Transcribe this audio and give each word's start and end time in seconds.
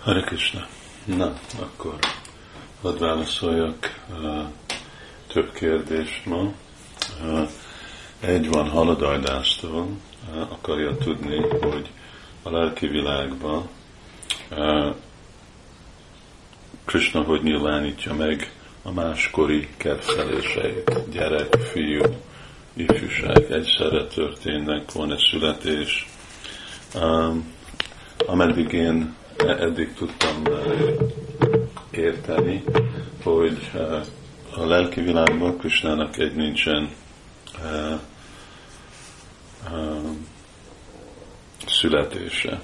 Hare 0.00 0.20
Krishna. 0.20 0.66
Na, 1.04 1.38
akkor 1.58 1.98
hadd 2.82 2.98
válaszoljak 2.98 4.00
uh, 4.10 4.42
több 5.26 5.52
kérdést 5.52 6.26
ma. 6.26 6.52
Uh, 7.22 7.48
egy 8.20 8.48
van 8.48 8.68
Haladajdásztól, 8.68 9.88
uh, 10.30 10.52
akarja 10.52 10.96
tudni, 10.96 11.36
hogy 11.60 11.90
a 12.42 12.50
lelki 12.50 12.86
világban 12.86 13.68
uh, 14.50 14.94
Krishna 16.84 17.22
hogy 17.22 17.42
nyilvánítja 17.42 18.14
meg 18.14 18.52
a 18.82 18.92
máskori 18.92 19.68
kedveléseit. 19.76 21.10
Gyerek, 21.10 21.54
fiú, 21.54 22.02
ifjúság 22.72 23.52
egyszerre 23.52 24.06
történnek, 24.06 24.92
van 24.92 25.12
egy 25.12 25.26
születés. 25.30 26.08
Um, 26.94 27.58
ameddig 28.26 28.72
én 28.72 29.14
eddig 29.36 29.94
tudtam 29.94 30.42
uh, 30.44 31.00
érteni, 31.90 32.64
hogy 33.22 33.70
uh, 33.74 34.04
a 34.56 34.66
lelki 34.66 35.00
világban 35.00 35.58
Krisnának 35.58 36.16
egy 36.16 36.34
nincsen 36.34 36.90
uh, 37.62 38.00
születése. 41.66 42.60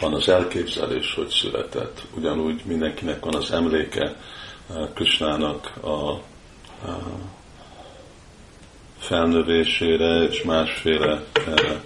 Van 0.00 0.14
az 0.14 0.28
elképzelés, 0.28 1.14
hogy 1.14 1.28
született. 1.28 2.02
Ugyanúgy 2.16 2.62
mindenkinek 2.64 3.24
van 3.24 3.34
az 3.34 3.50
emléke 3.50 4.16
Krisnának 4.94 5.76
a, 5.84 6.20
felnövésére 8.98 10.22
és 10.22 10.42
másféle 10.42 11.22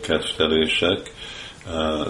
kedvelések, 0.01 1.13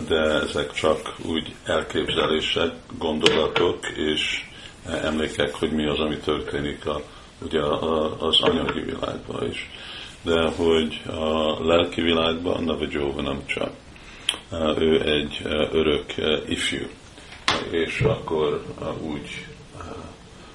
de 0.09 0.21
ezek 0.21 0.73
csak 0.73 1.15
úgy 1.25 1.55
elképzelések, 1.65 2.73
gondolatok 2.99 3.79
és 3.89 4.45
emlékek, 4.87 5.55
hogy 5.55 5.73
mi 5.73 5.87
az, 5.87 5.99
ami 5.99 6.17
történik 6.17 6.87
a, 6.87 7.03
ugye 7.43 7.61
az 8.19 8.41
anyagi 8.41 8.81
világban 8.81 9.49
is. 9.51 9.71
De 10.23 10.49
hogy 10.57 11.03
a 11.07 11.65
lelki 11.65 12.01
világban 12.01 12.65
Navajóva 12.65 13.23
nem 13.23 13.47
csak. 13.47 13.71
Ő 14.79 15.01
egy 15.01 15.41
örök 15.73 16.15
ifjú, 16.49 16.87
és 17.71 18.01
akkor 18.01 18.65
úgy 19.01 19.47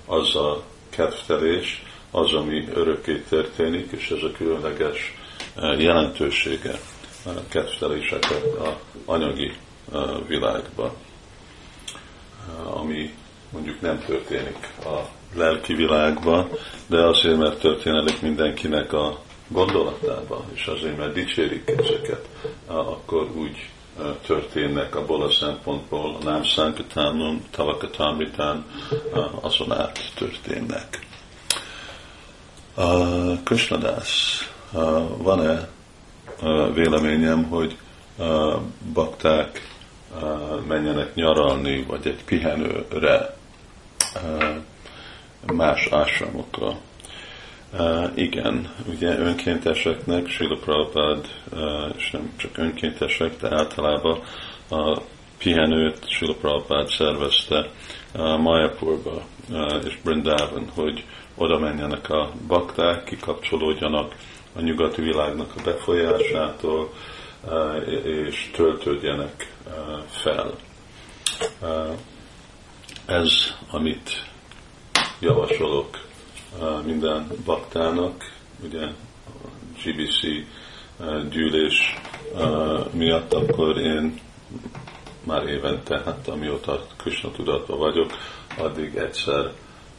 az 0.06 0.36
a 0.36 0.64
kedvtelés, 0.90 1.84
az, 2.12 2.34
ami 2.34 2.68
örökké 2.74 3.24
történik, 3.30 3.92
és 3.92 4.10
ez 4.10 4.24
a 4.24 4.32
különleges 4.32 5.16
jelentősége 5.78 6.80
a 7.26 7.30
kedvteléseket 7.50 8.44
a 8.60 8.80
anyagi 9.06 9.54
világban, 10.28 10.92
ami 12.74 13.14
mondjuk 13.50 13.82
nem 13.82 14.04
történik 14.06 14.74
a 14.86 15.00
lelki 15.36 15.74
világban, 15.74 16.50
de 16.88 16.98
azért, 16.98 17.38
mert 17.38 17.60
történik 17.60 18.22
mindenkinek 18.22 18.94
a 18.94 19.20
gondolatában, 19.48 20.46
és 20.54 20.66
azért, 20.66 20.98
mert 20.98 21.14
dicsérik 21.14 21.74
ezeket, 21.78 22.28
akkor 22.68 23.32
úgy 23.36 23.70
történnek 24.26 24.96
abból 24.96 25.24
a 25.24 25.32
szempontból, 25.32 26.18
a 26.22 26.24
nem 26.24 26.44
Sankatánum, 26.44 27.44
Tavakatamritán 27.52 28.66
azon 29.42 29.72
át 29.72 30.12
történnek. 30.16 31.00
A 32.76 33.06
Krishnadász, 33.44 34.50
van-e 35.18 35.68
véleményem, 36.74 37.44
hogy 37.44 37.78
bakták 38.94 39.70
menjenek 40.68 41.16
nyaralni, 41.16 41.84
vagy 41.84 42.08
egy 42.08 42.24
pihenőre 42.24 43.36
más 45.54 45.88
ásramokra? 45.92 46.78
Uh, 47.74 48.12
igen, 48.16 48.74
ugye 48.86 49.18
önkénteseknek, 49.20 50.28
Srila 50.28 50.58
Prabhupád, 50.58 51.28
és 51.98 52.12
nem 52.12 52.34
csak 52.38 52.58
önkéntesek, 52.58 53.38
de 53.38 53.56
általában 53.56 54.20
a 54.70 55.02
pihenőt 55.38 56.10
Srila 56.10 56.36
Prabhupád 56.36 56.88
szervezte 56.88 57.70
Mayapurba 58.38 59.22
és 59.86 59.98
Brindavan, 60.04 60.70
hogy 60.74 61.06
oda 61.36 61.60
menjenek 61.60 62.10
a 62.10 62.32
bakták, 62.48 63.04
kikapcsolódjanak 63.04 64.16
a 64.56 64.62
nyugati 64.62 65.02
világnak 65.02 65.54
a 65.58 65.62
befolyásától, 65.64 66.94
uh, 67.44 67.88
és 68.04 68.50
töltődjenek 68.54 69.54
uh, 69.66 70.04
fel. 70.08 70.54
Uh, 71.62 71.98
ez, 73.06 73.32
amit 73.72 74.30
javasolok 75.20 76.10
minden 76.86 77.28
baktának, 77.46 78.32
ugye 78.64 78.88
GBC 79.84 80.22
gyűlés 81.30 81.96
miatt, 82.92 83.34
akkor 83.34 83.78
én 83.78 84.20
már 85.24 85.44
évente, 85.48 86.02
hát 86.06 86.28
amióta 86.28 86.86
Krishna 86.98 87.32
tudatban 87.32 87.78
vagyok, 87.78 88.12
addig 88.58 88.96
egyszer 88.96 89.52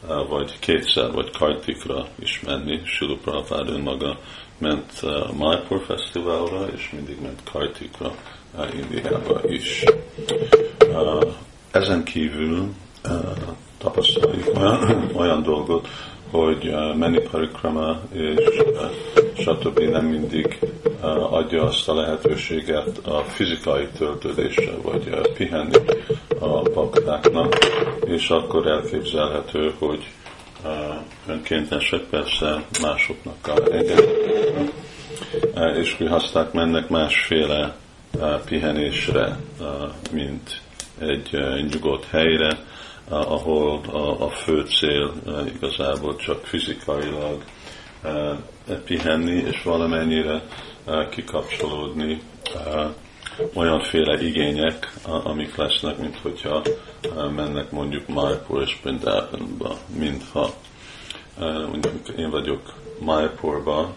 vagy 0.07 0.59
kétszer, 0.59 1.11
vagy 1.11 1.31
Kartikra 1.31 2.07
is 2.19 2.41
menni. 2.45 2.81
Sulu 2.85 3.17
Prabhupád 3.17 3.69
önmaga 3.69 4.19
ment 4.57 4.91
a 5.01 5.33
Maipur 5.33 5.81
Fesztiválra, 5.85 6.67
és 6.75 6.89
mindig 6.91 7.21
ment 7.21 7.41
Kartikra 7.51 8.15
Indiába 8.73 9.41
is. 9.47 9.83
Ezen 11.71 12.03
kívül 12.03 12.73
tapasztaljuk 13.77 14.57
olyan, 14.57 15.09
olyan 15.21 15.43
dolgot, 15.43 15.87
hogy 16.31 16.67
uh, 16.67 16.95
menni 16.95 17.19
parikrama 17.19 17.99
és 18.11 18.61
uh, 18.65 18.91
stb. 19.37 19.79
nem 19.79 20.05
mindig 20.05 20.57
uh, 20.61 20.69
adja 21.11 21.63
azt 21.63 21.89
a 21.89 21.95
lehetőséget 21.95 23.07
a 23.07 23.19
fizikai 23.19 23.87
töltődésre, 23.97 24.71
vagy 24.81 25.09
pihenni 25.33 25.77
a 26.39 26.61
baktáknak, 26.61 27.57
és 28.05 28.29
akkor 28.29 28.67
elképzelhető, 28.67 29.73
hogy 29.79 30.07
önkéntesek 31.27 32.01
persze 32.01 32.63
másoknak 32.81 33.51
engednek, 33.71 34.73
és 35.77 35.97
használják 36.09 36.53
mennek 36.53 36.89
másféle 36.89 37.75
pihenésre, 38.45 39.37
mint 40.11 40.61
egy 40.99 41.29
nyugodt 41.71 42.05
helyre, 42.05 42.57
ahol 43.09 43.81
a 44.19 44.29
fő 44.29 44.61
cél 44.61 45.13
igazából 45.55 46.15
csak 46.15 46.45
fizikailag 46.45 47.43
pihenni, 48.85 49.43
és 49.47 49.63
valamennyire 49.63 50.43
kikapcsolódni 51.09 52.21
olyanféle 53.53 54.23
igények, 54.23 54.93
amik 55.03 55.55
lesznek, 55.55 55.97
mint 55.97 56.17
hogyha 56.21 56.61
mennek 57.35 57.71
mondjuk 57.71 58.07
Mayapur 58.07 58.61
és 58.61 58.77
Brindavanba, 58.81 59.77
mintha 59.97 60.53
mondjuk 61.69 62.07
én 62.17 62.29
vagyok 62.29 62.73
Mayapurba, 62.99 63.93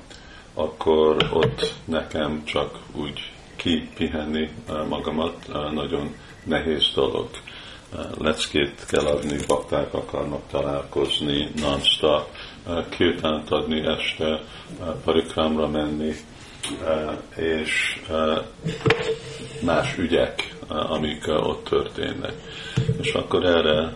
akkor 0.54 1.16
ott 1.32 1.75
nekem 1.84 2.44
csak 2.44 2.78
úgy 2.92 3.32
kipihenni 3.56 4.50
magamat 4.88 5.46
nagyon 5.72 6.14
nehéz 6.44 6.91
dolog. 6.94 7.28
Leckét 8.19 8.86
kell 8.88 9.06
adni, 9.06 9.36
bakták 9.46 9.94
akarnak 9.94 10.42
találkozni 10.50 11.48
non-stop, 11.60 12.28
kirtánt 12.88 13.50
adni 13.50 13.86
este, 13.86 14.42
parikrámra 15.04 15.69
menni, 15.69 16.12
és 17.37 18.00
más 19.65 19.99
ügyek, 19.99 20.55
amik 20.69 21.25
ott 21.27 21.65
történnek. 21.65 22.32
És 23.00 23.12
akkor 23.12 23.44
erre 23.44 23.93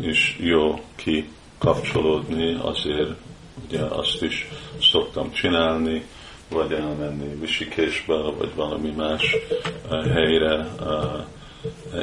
is 0.00 0.38
jó 0.40 0.80
kikapcsolódni, 0.96 2.58
azért 2.62 3.10
ugye 3.68 3.80
azt 3.80 4.22
is 4.22 4.48
szoktam 4.80 5.32
csinálni, 5.32 6.04
vagy 6.48 6.72
elmenni 6.72 7.34
Visikésbe, 7.40 8.14
vagy 8.38 8.54
valami 8.54 8.90
más 8.90 9.36
helyre, 10.14 10.66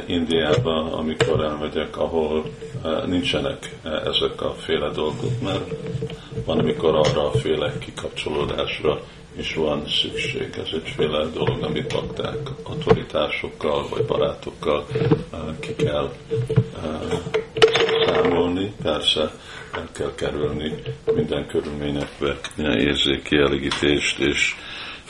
Indiába, 0.06 0.92
amikor 0.92 1.44
elmegyek, 1.44 1.96
ahol 1.96 2.44
eh, 2.84 3.02
nincsenek 3.06 3.76
eh, 3.82 3.92
ezek 3.92 4.42
a 4.42 4.54
féle 4.54 4.88
dolgok, 4.90 5.40
mert 5.42 5.74
van, 6.44 6.58
amikor 6.58 6.94
arra 6.94 7.26
a 7.26 7.38
féle 7.38 7.78
kikapcsolódásra 7.78 9.00
is 9.36 9.54
van 9.54 9.82
szükség. 9.88 10.54
Ez 10.58 10.68
egyféle 10.72 11.26
dolog, 11.26 11.62
amit 11.62 11.92
bakták 11.92 12.36
autoritásokkal 12.62 13.88
vagy 13.88 14.04
barátokkal 14.04 14.86
eh, 15.32 15.40
ki 15.60 15.74
kell 15.74 16.10
számolni. 18.06 18.72
Persze 18.82 19.32
el 19.72 19.88
kell 19.92 20.14
kerülni 20.14 20.82
minden 21.14 21.46
körülményekbe 21.46 22.38
érzéki 22.56 23.36
elégítést 23.36 24.18
és 24.18 24.54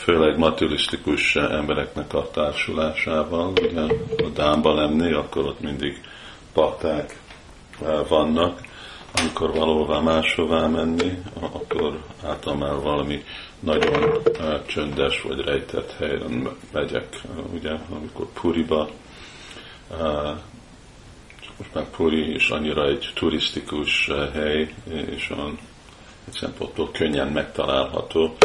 főleg 0.02 0.38
materialisztikus 0.38 1.36
embereknek 1.36 2.14
a 2.14 2.30
társulásával, 2.30 3.52
ugye 3.62 3.80
a 4.24 4.28
Dámba 4.34 4.74
lenni, 4.74 5.12
akkor 5.12 5.44
ott 5.44 5.60
mindig 5.60 6.00
pakták 6.52 7.20
vannak, 8.08 8.60
amikor 9.12 9.54
valóvá 9.54 10.00
máshová 10.00 10.66
menni, 10.66 11.18
akkor 11.40 12.02
általában 12.24 12.82
valami 12.82 13.24
nagyon 13.60 14.22
csöndes 14.66 15.22
vagy 15.22 15.40
rejtett 15.40 15.92
helyen 15.92 16.48
megyek. 16.72 17.20
Ugye, 17.52 17.70
amikor 17.90 18.26
Puriba, 18.40 18.88
most 21.58 21.74
már 21.74 21.90
Puri 21.90 22.34
is 22.34 22.48
annyira 22.50 22.86
egy 22.86 23.12
turisztikus 23.14 24.10
hely, 24.32 24.74
és 25.10 25.30
olyan 25.30 25.58
egy 26.28 26.34
szempontból 26.34 26.90
könnyen 26.90 27.28
megtalálható 27.28 28.36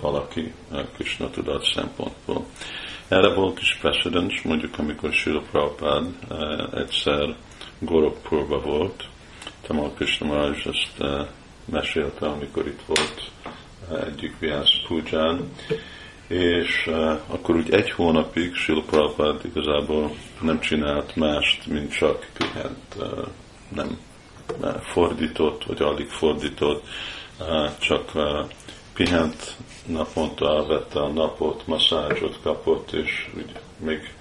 valaki 0.00 0.52
Krishna 0.94 1.30
tudat 1.30 1.64
szempontból. 1.74 2.44
Erre 3.08 3.34
volt 3.34 3.60
is 3.60 3.78
precedens, 3.80 4.42
mondjuk 4.42 4.78
amikor 4.78 5.12
Srila 5.12 5.42
Prabhupád 5.50 6.06
egyszer 6.74 7.36
Gorakpurba 7.78 8.60
volt, 8.60 9.04
Tamal 9.66 9.92
Krishna 9.92 10.26
Maharaj 10.26 10.62
ezt 10.64 11.04
mesélte, 11.64 12.26
amikor 12.26 12.66
itt 12.66 12.82
volt 12.86 13.30
egyik 14.06 14.38
Vyász 14.38 14.82
Puján, 14.86 15.50
és 16.28 16.90
akkor 17.26 17.56
úgy 17.56 17.74
egy 17.74 17.90
hónapig 17.90 18.54
Srila 18.54 18.82
Prabhupád 18.82 19.44
igazából 19.44 20.10
nem 20.40 20.60
csinált 20.60 21.16
mást, 21.16 21.66
mint 21.66 21.92
csak 21.92 22.26
pihent, 22.38 22.96
nem 23.74 23.98
fordított, 24.82 25.64
vagy 25.64 25.82
alig 25.82 26.08
fordított, 26.08 26.84
uh, 27.40 27.78
csak 27.78 28.10
uh, 28.14 28.48
pihent 28.94 29.56
naponta, 29.86 30.66
vette 30.66 31.00
a 31.00 31.08
napot, 31.08 31.66
masszázsot 31.66 32.38
kapott, 32.42 32.92
és 32.92 33.30
úgy 33.36 33.52
még 33.78 34.14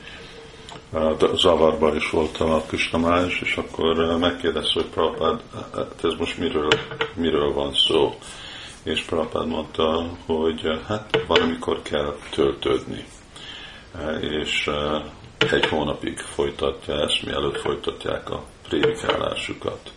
zavarban 1.35 1.95
is 1.95 2.09
volt 2.09 2.37
a 2.37 2.63
Kristamás, 2.67 3.41
és 3.41 3.57
akkor 3.57 4.17
megkérdezte, 4.19 4.73
hogy 4.73 4.89
Prabhupád, 4.89 5.41
hát 5.73 6.03
ez 6.03 6.13
most 6.17 6.37
miről, 6.37 6.69
miről 7.13 7.53
van 7.53 7.73
szó? 7.73 8.15
És 8.83 9.01
Prabhupád 9.01 9.47
mondta, 9.47 10.07
hogy 10.25 10.81
hát 10.87 11.19
valamikor 11.27 11.81
kell 11.81 12.15
töltődni. 12.29 13.05
És 14.21 14.69
egy 15.51 15.65
hónapig 15.65 16.17
folytatja 16.17 16.93
ezt, 16.93 17.25
mielőtt 17.25 17.57
folytatják 17.59 18.29
a 18.29 18.43
prédikálásukat. 18.67 19.91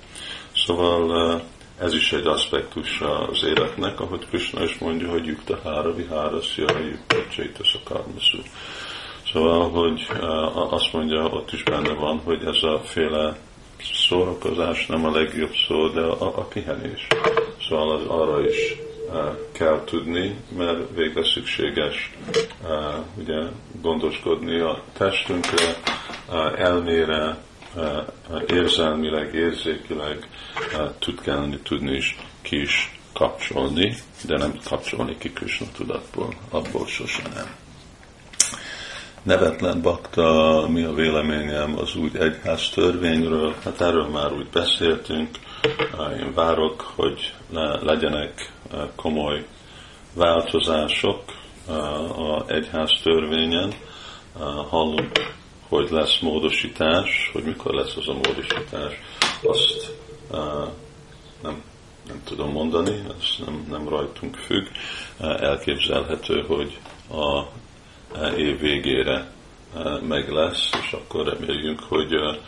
Szóval 0.68 1.42
ez 1.78 1.94
is 1.94 2.12
egy 2.12 2.26
aspektus 2.26 3.00
az 3.30 3.44
életnek, 3.44 4.00
ahogy 4.00 4.26
Krishna 4.28 4.64
is 4.64 4.78
mondja, 4.78 5.08
hogy 5.10 5.26
yukta 5.26 5.60
hára 5.64 5.94
vihárasya, 5.94 6.78
yukta 6.78 7.16
csétaszakarmaszú. 7.30 8.38
Szóval, 9.32 9.70
hogy 9.70 10.06
azt 10.70 10.92
mondja, 10.92 11.24
ott 11.24 11.52
is 11.52 11.62
benne 11.62 11.92
van, 11.92 12.20
hogy 12.24 12.44
ez 12.44 12.62
a 12.62 12.80
féle 12.84 13.38
szórakozás 14.08 14.86
nem 14.86 15.04
a 15.04 15.10
legjobb 15.10 15.52
szó, 15.68 15.88
de 15.88 16.00
a, 16.00 16.38
a 16.38 16.42
pihenés. 16.42 17.06
Szóval 17.68 17.90
az 17.96 18.06
arra 18.06 18.44
is 18.48 18.76
kell 19.52 19.84
tudni, 19.84 20.36
mert 20.56 20.94
végre 20.94 21.24
szükséges 21.24 22.14
ugye, 23.18 23.42
gondoskodni 23.80 24.58
a 24.58 24.82
testünkre, 24.92 25.76
elmére, 26.56 27.38
érzelmileg, 28.48 29.34
érzékileg 29.34 30.28
tud 30.98 31.20
kelleni 31.20 31.58
tudni 31.58 31.96
is 31.96 32.16
ki 32.42 32.60
is 32.60 32.98
kapcsolni, 33.12 33.96
de 34.24 34.36
nem 34.36 34.52
kapcsolni 34.64 35.16
ki 35.18 35.30
Krishna 35.32 35.66
tudatból, 35.76 36.34
abból 36.50 36.86
sosem 36.86 37.32
nem. 37.34 37.54
Nevetlen 39.22 39.82
bakta, 39.82 40.66
mi 40.68 40.82
a 40.82 40.92
véleményem 40.92 41.78
az 41.78 41.96
úgy 41.96 42.16
egyház 42.16 42.68
törvényről, 42.68 43.54
hát 43.64 43.80
erről 43.80 44.06
már 44.08 44.32
úgy 44.32 44.48
beszéltünk, 44.52 45.28
én 46.18 46.34
várok, 46.34 46.92
hogy 46.94 47.34
legyenek 47.80 48.52
komoly 48.96 49.44
változások 50.14 51.22
a 52.16 52.50
egyház 52.52 53.00
törvényen. 53.02 53.72
Hallunk, 54.68 55.12
hogy 55.68 55.90
lesz 55.90 56.18
módosítás, 56.18 57.30
hogy 57.32 57.42
mikor 57.42 57.74
lesz 57.74 57.96
az 57.96 58.08
a 58.08 58.12
módosítás, 58.12 58.92
azt 59.42 59.96
nem, 61.42 61.62
nem 62.06 62.22
tudom 62.24 62.50
mondani, 62.50 62.90
ez 62.90 63.46
nem, 63.46 63.66
nem 63.70 63.88
rajtunk 63.88 64.36
függ. 64.36 64.66
Elképzelhető, 65.20 66.44
hogy 66.46 66.78
a 67.10 67.42
év 68.36 68.60
végére 68.60 69.30
e, 69.76 69.98
meg 70.08 70.32
lesz, 70.32 70.70
és 70.82 70.92
akkor 70.92 71.26
reméljünk, 71.26 71.80
hogy 71.80 72.12
e, 72.12 72.38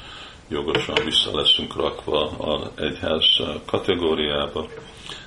jogosan 0.49 0.97
vissza 1.05 1.37
leszünk 1.37 1.77
rakva 1.77 2.31
az 2.31 2.71
egyház 2.77 3.25
kategóriába. 3.67 4.69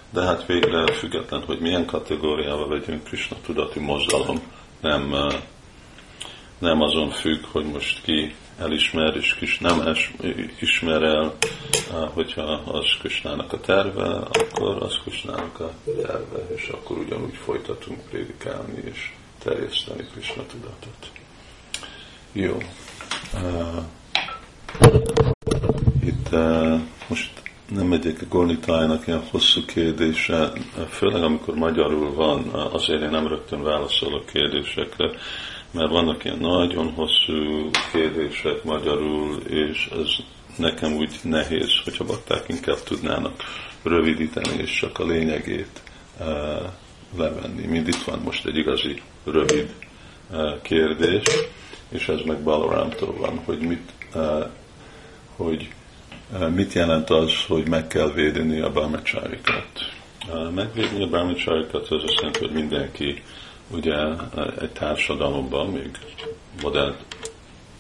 De 0.09 0.21
hát 0.21 0.45
végre 0.45 0.93
független, 0.93 1.43
hogy 1.45 1.59
milyen 1.59 1.85
kategóriába 1.85 2.67
vegyünk, 2.67 3.03
Krishna 3.03 3.37
tudati 3.45 3.79
mozdalom 3.79 4.41
nem, 4.81 5.15
nem 6.63 6.81
azon 6.81 7.09
függ, 7.09 7.43
hogy 7.51 7.65
most 7.65 8.01
ki 8.03 8.35
elismer, 8.57 9.15
és 9.15 9.35
kis 9.35 9.59
nem 9.59 9.95
ismer 10.59 11.01
el, 11.01 11.33
hogyha 12.13 12.41
az 12.51 12.85
Krisnának 12.99 13.53
a 13.53 13.59
terve, 13.59 14.07
akkor 14.15 14.83
az 14.83 14.99
Krisnának 15.03 15.59
a 15.59 15.73
terve, 15.85 16.47
és 16.55 16.67
akkor 16.67 16.97
ugyanúgy 16.97 17.35
folytatunk 17.45 17.99
prédikálni, 18.09 18.81
és 18.91 19.11
terjeszteni 19.43 20.07
Krishna 20.11 20.43
tudatot. 20.45 21.11
Jó. 22.31 22.57
Itt 26.05 26.29
most 27.07 27.31
nem 27.69 27.87
megyek 27.87 28.21
a 28.21 28.25
Gornitájnak 28.29 29.07
ilyen 29.07 29.23
hosszú 29.31 29.65
kérdése, 29.65 30.51
főleg 30.89 31.23
amikor 31.23 31.55
magyarul 31.55 32.13
van, 32.13 32.49
azért 32.49 33.01
én 33.01 33.09
nem 33.09 33.27
rögtön 33.27 33.63
válaszolok 33.63 34.25
kérdésekre, 34.25 35.09
mert 35.73 35.89
vannak 35.89 36.23
ilyen 36.23 36.37
nagyon 36.37 36.91
hosszú 36.91 37.69
kérdések 37.91 38.63
magyarul, 38.63 39.37
és 39.47 39.89
ez 39.91 40.09
nekem 40.57 40.93
úgy 40.93 41.19
nehéz, 41.23 41.69
hogyha 41.83 42.05
bakták 42.05 42.43
inkább 42.47 42.83
tudnának 42.83 43.43
rövidíteni, 43.83 44.61
és 44.61 44.79
csak 44.79 44.99
a 44.99 45.05
lényegét 45.05 45.81
uh, 46.19 46.25
levenni. 47.17 47.65
Mind 47.65 47.87
itt 47.87 48.03
van 48.03 48.19
most 48.19 48.45
egy 48.45 48.57
igazi 48.57 49.01
rövid 49.23 49.73
eh, 50.31 50.53
kérdés, 50.61 51.23
és 51.89 52.07
ez 52.07 52.19
meg 52.25 52.43
Balarámtól 52.43 53.17
van, 53.17 53.41
hogy 53.45 53.59
mit, 53.59 53.91
eh, 54.13 54.45
hogy 55.35 55.69
mit 56.49 56.73
jelent 56.73 57.09
az, 57.09 57.31
hogy 57.47 57.67
meg 57.67 57.87
kell 57.87 58.11
védeni 58.11 58.59
a 58.59 58.71
bámecsárikat. 58.71 59.67
Megvédeni 60.55 61.03
a 61.03 61.07
bámecsárikat 61.07 61.89
az 61.89 62.03
azt 62.03 62.15
jelenti, 62.15 62.39
hogy 62.39 62.51
mindenki 62.51 63.23
ugye 63.71 63.95
egy 64.59 64.71
társadalomban, 64.71 65.67
még 65.67 65.89
modern 66.61 66.93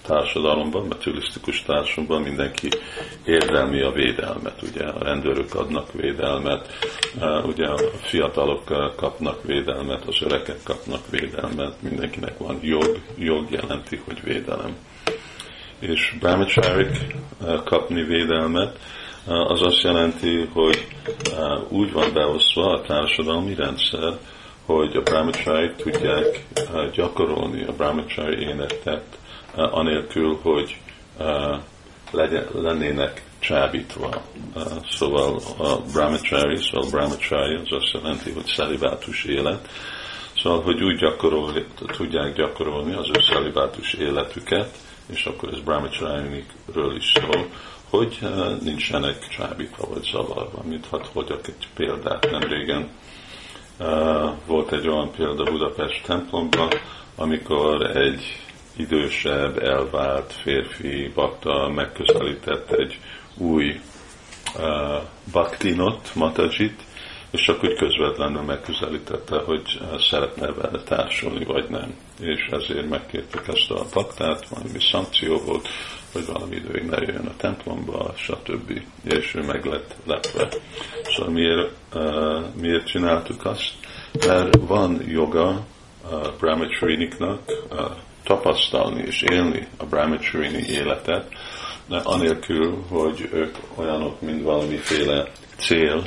társadalomban, 0.05 0.87
materialisztikus 0.87 1.63
társadalomban 1.63 2.21
mindenki 2.21 2.69
érdelmi 3.25 3.81
a 3.81 3.91
védelmet. 3.91 4.61
Ugye 4.61 4.83
a 4.83 5.03
rendőrök 5.03 5.55
adnak 5.55 5.91
védelmet, 5.91 6.73
ugye 7.43 7.67
a 7.67 7.77
fiatalok 8.01 8.95
kapnak 8.95 9.43
védelmet, 9.43 10.03
az 10.07 10.21
öregek 10.21 10.63
kapnak 10.63 11.09
védelmet, 11.09 11.81
mindenkinek 11.81 12.37
van 12.37 12.59
jog, 12.61 12.99
jog 13.17 13.51
jelenti, 13.51 14.01
hogy 14.05 14.23
védelem. 14.23 14.75
És 15.79 16.15
brahmacharik 16.19 17.15
kapni 17.63 18.03
védelmet, 18.03 18.79
az 19.25 19.61
azt 19.61 19.81
jelenti, 19.81 20.49
hogy 20.53 20.87
úgy 21.69 21.91
van 21.91 22.13
beosztva 22.13 22.71
a 22.71 22.81
társadalmi 22.81 23.55
rendszer, 23.55 24.17
hogy 24.65 24.95
a 24.95 25.01
brahmacharik 25.01 25.75
tudják 25.75 26.45
gyakorolni 26.93 27.63
a 27.63 27.71
brahmachari 27.71 28.41
énetet, 28.41 29.17
Eh, 29.55 29.77
anélkül, 29.77 30.39
hogy 30.41 30.77
eh, 31.17 31.59
legyen, 32.11 32.47
lennének 32.53 33.23
csábítva. 33.39 34.09
Eh, 34.55 34.63
szóval 34.89 35.39
a 35.57 35.75
brahmachari, 35.93 36.57
szóval 36.57 36.89
brahmachari 36.89 37.55
az 37.55 37.71
azt 37.71 37.91
jelenti, 37.93 38.31
hogy 38.31 38.45
szelibátus 38.45 39.23
élet. 39.23 39.67
Szóval, 40.41 40.61
hogy 40.61 40.83
úgy 40.83 40.97
gyakorolni, 40.97 41.65
tudják 41.85 42.35
gyakorolni 42.35 42.93
az 42.93 43.07
ő 43.09 43.19
szelibátus 43.33 43.93
életüket, 43.93 44.77
és 45.13 45.25
akkor 45.25 45.53
ez 45.53 45.59
brahmachari-ről 45.59 46.95
is 46.95 47.13
szól, 47.13 47.47
hogy 47.89 48.19
nincsenek 48.61 49.27
csábítva 49.27 49.87
vagy 49.87 50.03
zavarva. 50.11 50.63
Mint 50.63 50.85
hadd 50.85 51.03
hogyak 51.13 51.47
egy 51.47 51.67
példát 51.75 52.31
nem 52.31 52.41
régen. 52.41 52.89
Volt 54.45 54.71
egy 54.71 54.87
olyan 54.87 55.11
példa 55.11 55.43
Budapest 55.43 56.05
templomban, 56.05 56.69
amikor 57.15 57.97
egy 57.97 58.43
idősebb, 58.75 59.57
elvált 59.57 60.33
férfi 60.33 61.11
bakta 61.15 61.69
megközelített 61.75 62.71
egy 62.71 62.99
új 63.37 63.79
uh, 64.55 65.01
baktinot, 65.31 66.11
matajit, 66.15 66.81
és 67.33 67.41
csak 67.41 67.63
úgy 67.63 67.73
közvetlenül 67.73 68.41
megközelítette, 68.41 69.37
hogy 69.45 69.79
szeretne 70.09 70.51
vele 70.51 70.83
társulni, 70.83 71.45
vagy 71.45 71.69
nem. 71.69 71.95
És 72.19 72.47
ezért 72.51 72.89
megkértek 72.89 73.47
ezt 73.47 73.71
a 73.71 73.85
paktát, 73.91 74.47
valami 74.47 74.79
szankció 74.91 75.37
volt, 75.37 75.67
hogy 76.11 76.25
valami 76.25 76.55
időig 76.55 76.83
ne 76.83 76.97
jöjjön 76.97 77.25
a 77.25 77.35
templomba, 77.37 78.13
stb. 78.15 78.81
És 79.03 79.35
ő 79.35 79.41
meg 79.41 79.65
lett 79.65 79.95
lepve. 80.05 80.47
Szóval 81.03 81.33
miért, 81.33 81.71
miért 82.61 82.87
csináltuk 82.87 83.45
azt? 83.45 83.73
Mert 84.27 84.55
van 84.67 85.01
joga 85.07 85.65
uh, 86.11 86.27
tapasztalni 88.23 89.03
és 89.05 89.21
élni 89.21 89.67
a 89.77 89.85
brahmacharini 89.85 90.63
életet, 90.67 91.27
de 91.87 91.97
anélkül, 91.97 92.83
hogy 92.89 93.29
ők 93.33 93.55
olyanok, 93.75 94.21
mint 94.21 94.43
valamiféle 94.43 95.31
cél, 95.57 96.03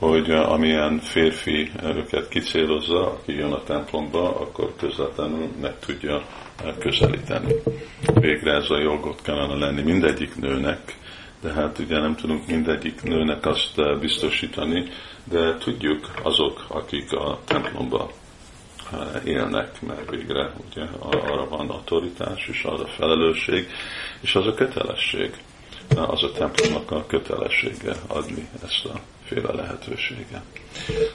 hogy 0.00 0.30
amilyen 0.30 0.98
férfi 0.98 1.70
őket 1.84 2.28
kicélozza, 2.28 3.06
aki 3.06 3.32
jön 3.32 3.52
a 3.52 3.62
templomba, 3.62 4.40
akkor 4.40 4.72
közvetlenül 4.78 5.48
meg 5.60 5.78
tudja 5.78 6.22
közelíteni. 6.78 7.54
Végre 8.14 8.52
ez 8.52 8.70
a 8.70 8.78
jogot 8.78 9.22
kellene 9.22 9.54
lenni 9.54 9.82
mindegyik 9.82 10.36
nőnek, 10.36 10.96
de 11.40 11.52
hát 11.52 11.78
ugye 11.78 11.98
nem 11.98 12.14
tudunk 12.14 12.46
mindegyik 12.46 13.02
nőnek 13.02 13.46
azt 13.46 13.98
biztosítani, 14.00 14.88
de 15.24 15.56
tudjuk 15.58 16.10
azok, 16.22 16.64
akik 16.68 17.12
a 17.12 17.38
templomba 17.44 18.10
élnek, 19.24 19.82
mert 19.82 20.10
végre 20.10 20.52
ugye 20.70 20.84
arra 20.98 21.48
van 21.48 21.70
autoritás, 21.70 22.48
és 22.48 22.64
az 22.64 22.80
a 22.80 22.86
felelősség, 22.86 23.68
és 24.20 24.34
az 24.34 24.46
a 24.46 24.54
kötelesség. 24.54 25.30
Az 25.96 26.22
a 26.22 26.32
templomnak 26.32 26.90
a 26.90 27.06
kötelessége 27.06 27.94
adni 28.06 28.48
ezt 28.64 28.84
a 28.84 29.00
féle 29.24 29.52
lehetősége. 29.52 30.42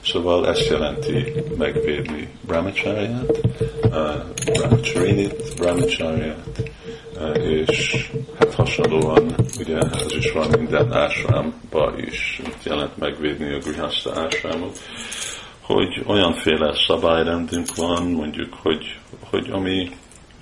Szóval 0.03 0.47
ezt 0.47 0.69
jelenti 0.69 1.33
megvédni 1.57 2.29
brahmacharyát, 2.41 3.39
uh, 3.83 4.15
brahmacharinit, 4.45 5.53
brahmacharyát, 5.57 6.71
uh, 7.15 7.49
és 7.49 8.09
hát 8.39 8.53
hasonlóan, 8.53 9.35
ugye 9.59 9.77
ez 9.77 10.15
is 10.17 10.31
van 10.31 10.47
minden 10.49 10.93
ásrámba 10.93 11.93
is, 11.97 12.41
mit 12.43 12.63
jelent 12.63 12.97
megvédni 12.97 13.53
a 13.53 13.57
grihaszta 13.57 14.21
ásrámot, 14.21 14.79
hogy 15.61 16.03
olyanféle 16.05 16.73
szabályrendünk 16.87 17.75
van, 17.75 18.03
mondjuk, 18.03 18.53
hogy, 18.53 18.99
hogy 19.29 19.49
ami, 19.51 19.89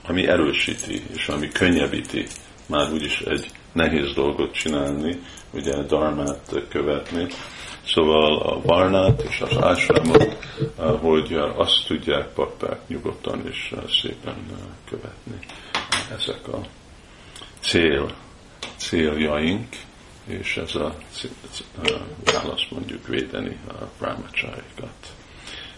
ami 0.08 0.28
erősíti, 0.28 1.02
és 1.14 1.28
ami 1.28 1.48
könnyebbíti 1.48 2.26
már 2.66 2.92
úgyis 2.92 3.22
egy 3.22 3.52
nehéz 3.74 4.14
dolgot 4.14 4.54
csinálni, 4.54 5.20
ugye 5.52 5.82
darmát 5.84 6.64
követni. 6.70 7.28
Szóval 7.86 8.38
a 8.40 8.62
varnát 8.62 9.22
és 9.22 9.42
az 9.42 9.58
ásrámot, 9.64 10.38
hogy 11.02 11.34
azt 11.56 11.86
tudják 11.88 12.28
pakták 12.28 12.88
nyugodtan 12.88 13.42
és 13.48 13.76
szépen 14.02 14.36
követni. 14.90 15.40
Ezek 16.18 16.48
a 16.48 16.60
cél, 17.60 18.16
céljaink, 18.78 19.68
és 20.26 20.58
ez 20.58 20.76
a 20.76 20.96
válasz 22.24 22.68
mondjuk 22.70 23.08
védeni 23.08 23.58
a 23.68 23.84
brahmacsáikat. 24.00 25.14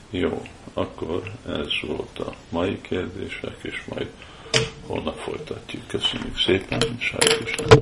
Jó, 0.10 0.42
akkor 0.74 1.32
ez 1.48 1.68
volt 1.88 2.20
a 2.20 2.34
mai 2.50 2.82
kérdések, 2.82 3.56
és 3.62 3.84
majd 3.90 4.08
holnap 4.88 5.18
folytatjuk. 5.18 5.88
Köszönjük 5.88 6.38
szépen, 6.38 6.98
Sájt 7.00 7.68